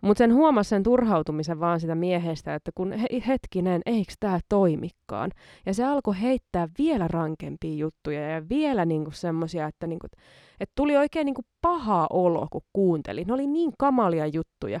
[0.00, 5.30] Mutta sen huomasi sen turhautumisen vaan sitä miehestä, että kun he, hetkinen, eikö tämä toimikaan.
[5.66, 10.06] Ja se alkoi heittää vielä rankempia juttuja ja vielä niinku semmoisia, että niinku,
[10.60, 13.26] et tuli oikein niinku paha olo, kun kuuntelin.
[13.26, 14.80] Ne oli niin kamalia juttuja.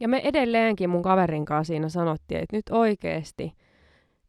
[0.00, 3.52] Ja me edelleenkin mun kaverin kanssa siinä sanottiin, että nyt oikeasti,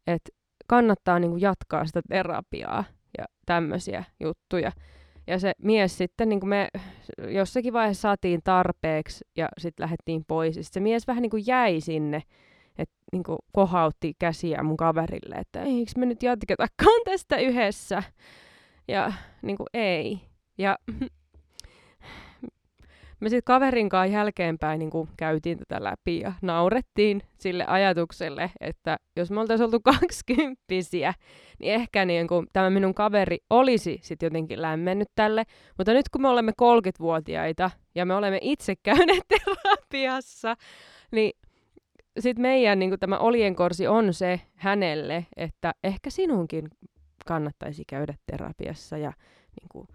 [0.06, 0.30] että
[0.66, 2.84] kannattaa niinku jatkaa sitä terapiaa
[3.18, 4.72] ja tämmöisiä juttuja.
[5.26, 6.68] Ja se mies sitten, niin kuin me
[7.28, 10.56] jossakin vaiheessa saatiin tarpeeksi ja sitten lähdettiin pois.
[10.56, 12.22] Ja se mies vähän niin kuin jäi sinne,
[12.78, 18.02] että niin kuin kohautti käsiä mun kaverille, että eikö me nyt jatketakaan tästä yhdessä.
[18.88, 20.20] Ja niin kuin ei.
[20.58, 20.78] Ja
[23.20, 28.96] me sitten kaverin kanssa jälkeenpäin niin kuin käytiin tätä läpi ja naurettiin sille ajatukselle, että
[29.16, 31.14] jos me oltaisiin oltu kaksikymppisiä,
[31.58, 35.44] niin ehkä niin kuin tämä minun kaveri olisi sitten jotenkin lämmennyt tälle.
[35.78, 40.56] Mutta nyt kun me olemme 30-vuotiaita ja me olemme itse käyneet terapiassa,
[41.12, 41.32] niin
[42.18, 46.68] sitten meidän niin kuin tämä olienkorsi on se hänelle, että ehkä sinunkin
[47.26, 49.12] kannattaisi käydä terapiassa ja
[49.60, 49.88] niin kuin,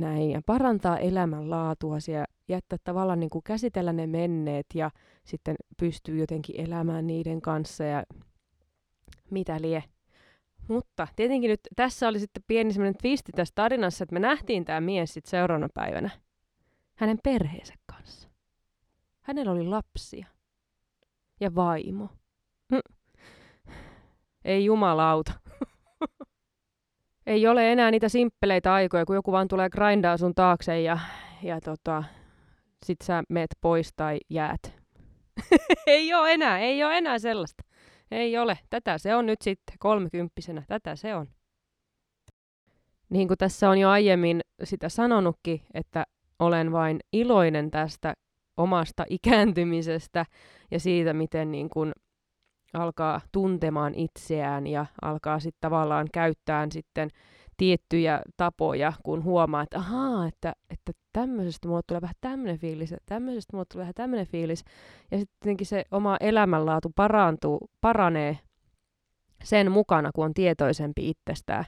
[0.00, 4.90] näin ja parantaa elämänlaatua ja jättää tavallaan niin kuin käsitellä ne menneet ja
[5.24, 8.04] sitten pystyy jotenkin elämään niiden kanssa ja
[9.30, 9.84] mitä lie.
[10.68, 14.80] Mutta tietenkin nyt tässä oli sitten pieni semmoinen twisti tässä tarinassa, että me nähtiin tämä
[14.80, 16.10] mies sitten seuraavana päivänä
[16.94, 18.28] hänen perheensä kanssa.
[19.20, 20.26] Hänellä oli lapsia
[21.40, 22.08] ja vaimo.
[22.72, 22.78] Hm.
[24.44, 25.32] Ei jumalauta.
[27.28, 30.98] Ei ole enää niitä simppeleitä aikoja, kun joku vaan tulee grindaa sun taakse ja,
[31.42, 32.04] ja tota,
[32.86, 34.72] sit sä meet pois tai jäät.
[35.86, 37.64] ei ole enää, ei ole enää sellaista.
[38.10, 38.58] Ei ole.
[38.70, 40.62] Tätä se on nyt sitten kolmekymppisenä.
[40.68, 41.26] Tätä se on.
[43.10, 46.04] Niin kuin tässä on jo aiemmin sitä sanonutkin, että
[46.38, 48.14] olen vain iloinen tästä
[48.56, 50.26] omasta ikääntymisestä
[50.70, 51.92] ja siitä, miten niin kuin
[52.78, 57.10] alkaa tuntemaan itseään ja alkaa sitten tavallaan käyttää sitten
[57.56, 62.98] tiettyjä tapoja, kun huomaa, että ahaa, että, että tämmöisestä mulle tulee vähän tämmöinen fiilis, ja
[63.06, 64.64] tämmöisestä mulle tulee vähän tämmöinen fiilis.
[65.10, 68.38] Ja sitten se oma elämänlaatu parantuu, paranee
[69.44, 71.64] sen mukana, kun on tietoisempi itsestään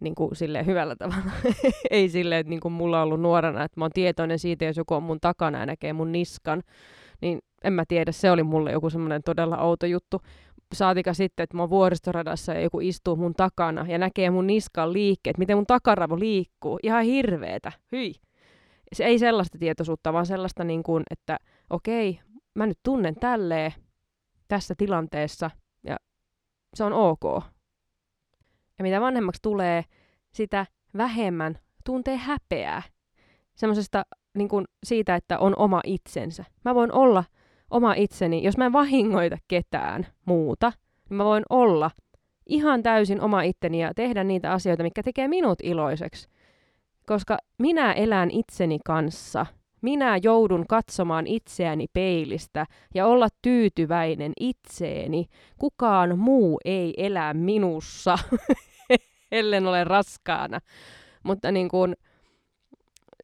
[0.00, 1.30] niin kuin silleen hyvällä tavalla.
[1.90, 4.76] Ei silleen, että niin kuin mulla on ollut nuorena, että mä oon tietoinen siitä, jos
[4.76, 6.62] joku on mun takana ja näkee mun niskan,
[7.20, 10.22] niin en mä tiedä, se oli mulle joku semmoinen todella outo juttu.
[10.74, 14.92] Saatika sitten, että mä oon vuoristoradassa ja joku istuu mun takana ja näkee mun niskan
[14.92, 16.78] liikkeet, miten mun takaravo liikkuu.
[16.82, 17.72] Ihan hirveetä.
[17.92, 18.12] Hyi.
[18.92, 21.38] Se ei sellaista tietoisuutta, vaan sellaista, niin kuin, että
[21.70, 22.20] okei,
[22.54, 23.72] mä nyt tunnen tälleen
[24.48, 25.50] tässä tilanteessa
[25.84, 25.96] ja
[26.74, 27.22] se on ok.
[28.78, 29.84] Ja mitä vanhemmaksi tulee,
[30.32, 32.82] sitä vähemmän tuntee häpeää.
[33.54, 36.44] Semmoisesta niin kuin siitä, että on oma itsensä.
[36.64, 37.24] Mä voin olla
[37.70, 40.72] oma itseni, jos mä en vahingoita ketään muuta,
[41.10, 41.90] niin mä voin olla
[42.46, 46.28] ihan täysin oma itteni ja tehdä niitä asioita, mikä tekee minut iloiseksi.
[47.06, 49.46] Koska minä elän itseni kanssa.
[49.82, 55.26] Minä joudun katsomaan itseäni peilistä ja olla tyytyväinen itseeni.
[55.58, 58.18] Kukaan muu ei elä minussa,
[59.32, 60.60] ellen ole raskaana.
[61.22, 61.96] Mutta niin kuin,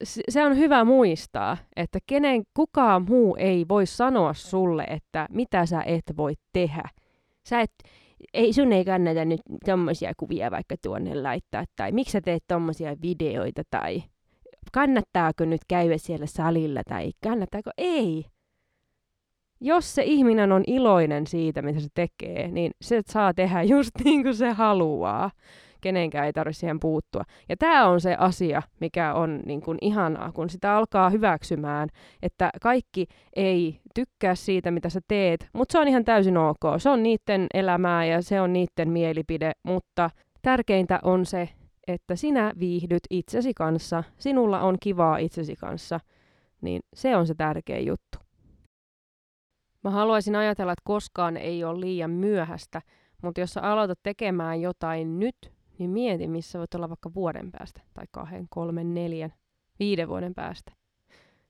[0.05, 5.83] se on hyvä muistaa, että kenen, kukaan muu ei voi sanoa sulle, että mitä sä
[5.83, 6.83] et voi tehdä.
[7.47, 7.73] Sä et,
[8.35, 12.97] ei, sun ei kannata nyt tommosia kuvia vaikka tuonne laittaa, tai miksi sä teet tommosia
[13.03, 14.03] videoita, tai
[14.73, 18.25] kannattaako nyt käydä siellä salilla, tai kannattaako, ei.
[19.61, 24.23] Jos se ihminen on iloinen siitä, mitä se tekee, niin se saa tehdä just niin
[24.23, 25.31] kuin se haluaa
[25.81, 27.23] kenenkään ei tarvitse siihen puuttua.
[27.49, 31.89] Ja tämä on se asia, mikä on niin kuin ihanaa, kun sitä alkaa hyväksymään,
[32.23, 33.07] että kaikki
[33.37, 36.61] ei tykkää siitä, mitä sä teet, mutta se on ihan täysin ok.
[36.79, 40.11] Se on niiden elämää ja se on niiden mielipide, mutta
[40.43, 41.49] tärkeintä on se,
[41.87, 46.01] että sinä viihdyt itsesi kanssa, sinulla on kivaa itsesi kanssa,
[46.61, 48.19] niin se on se tärkeä juttu.
[49.85, 52.83] Mä haluaisin ajatella, että koskaan ei ole liian myöhäistä,
[53.23, 55.37] mutta jos sä aloitat tekemään jotain nyt,
[55.79, 59.33] niin mieti, missä voit olla vaikka vuoden päästä, tai kahden, kolmen, neljän,
[59.79, 60.73] viiden vuoden päästä,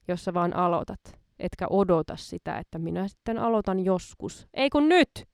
[0.09, 1.01] jos sä vaan aloitat,
[1.39, 4.49] etkä odota sitä, että minä sitten aloitan joskus.
[4.55, 5.29] Ei kun nyt!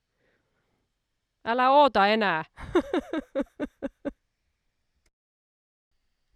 [1.45, 2.45] Älä oota enää!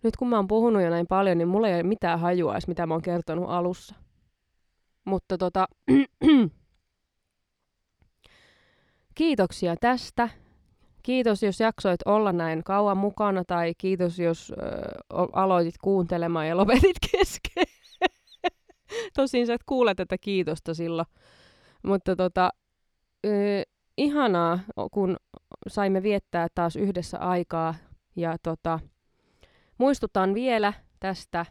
[0.03, 2.69] Nyt kun mä oon puhunut jo näin paljon, niin mulla ei ole mitään hajua edes,
[2.69, 3.95] mitä mä oon kertonut alussa.
[5.05, 5.69] Mutta tota,
[9.15, 10.29] kiitoksia tästä.
[11.07, 14.65] Kiitos, jos jaksoit olla näin kauan mukana, tai kiitos, jos ö,
[15.33, 17.65] aloitit kuuntelemaan ja lopetit kesken.
[19.17, 21.07] Tosin sä et kuule tätä kiitosta silloin.
[21.83, 22.51] Mutta tota,
[23.27, 23.31] ö,
[23.97, 24.59] ihanaa,
[24.91, 25.17] kun
[25.69, 27.75] saimme viettää taas yhdessä aikaa.
[28.17, 28.81] Ja tota,
[29.79, 31.47] muistutan vielä tästä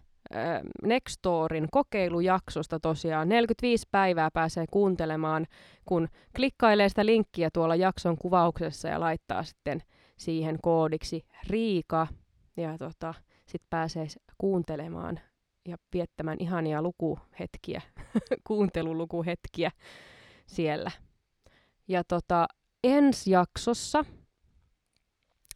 [0.83, 3.29] Nextorin kokeilujaksosta tosiaan.
[3.29, 5.47] 45 päivää pääsee kuuntelemaan,
[5.85, 9.83] kun klikkailee sitä linkkiä tuolla jakson kuvauksessa ja laittaa sitten
[10.17, 12.07] siihen koodiksi Riika.
[12.57, 13.13] Ja tota,
[13.45, 14.07] sitten pääsee
[14.37, 15.19] kuuntelemaan
[15.67, 17.81] ja viettämään ihania lukuhetkiä,
[18.47, 19.71] kuuntelulukuhetkiä
[20.45, 20.91] siellä.
[21.87, 22.47] Ja tota,
[22.83, 24.05] ensi jaksossa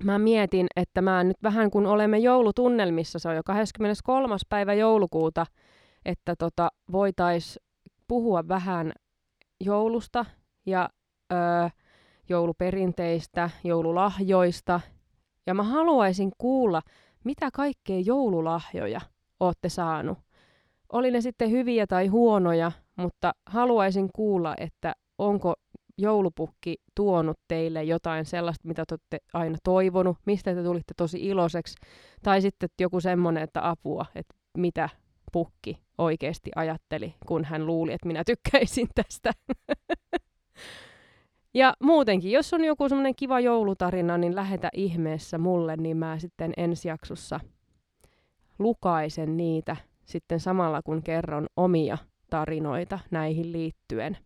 [0.03, 4.35] mä mietin, että mä nyt vähän kun olemme joulutunnelmissa, se on jo 23.
[4.49, 5.45] päivä joulukuuta,
[6.05, 7.59] että tota, voitais
[8.07, 8.93] puhua vähän
[9.59, 10.25] joulusta
[10.65, 10.89] ja
[11.33, 11.69] öö,
[12.29, 14.79] jouluperinteistä, joululahjoista.
[15.47, 16.81] Ja mä haluaisin kuulla,
[17.23, 19.01] mitä kaikkea joululahjoja
[19.39, 20.17] ootte saanut.
[20.91, 25.53] Oli ne sitten hyviä tai huonoja, mutta haluaisin kuulla, että onko
[26.01, 31.75] joulupukki tuonut teille jotain sellaista, mitä te olette aina toivonut, mistä te tulitte tosi iloiseksi,
[32.23, 34.89] tai sitten joku semmoinen, että apua, että mitä
[35.31, 39.31] pukki oikeasti ajatteli, kun hän luuli, että minä tykkäisin tästä.
[41.53, 46.53] ja muutenkin, jos on joku semmoinen kiva joulutarina, niin lähetä ihmeessä mulle, niin mä sitten
[46.57, 47.39] ensi jaksossa
[48.59, 49.75] lukaisen niitä
[50.09, 51.97] sitten samalla kun kerron omia
[52.29, 54.17] tarinoita näihin liittyen.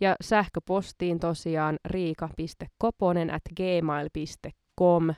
[0.00, 5.14] Ja sähköpostiin tosiaan riika.koponen at gmail.com.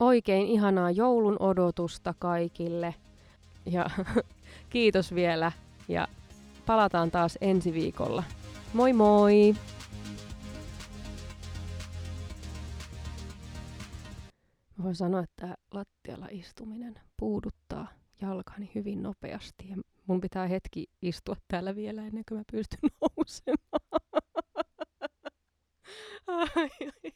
[0.00, 2.94] Oikein ihanaa joulun odotusta kaikille.
[3.66, 3.86] Ja
[4.70, 5.52] kiitos vielä
[5.88, 6.08] ja
[6.66, 8.22] palataan taas ensi viikolla.
[8.72, 9.54] Moi moi!
[14.82, 17.88] Voin sanoa, että lattialla istuminen puuduttaa
[18.20, 19.76] jalkani hyvin nopeasti ja
[20.10, 24.02] mun pitää hetki istua täällä vielä ennen kuin mä pystyn nousemaan.
[26.26, 27.12] ai, ai.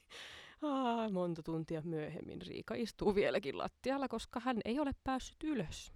[0.62, 5.92] Ah, monta tuntia myöhemmin Riika istuu vieläkin lattialla, koska hän ei ole päässyt ylös.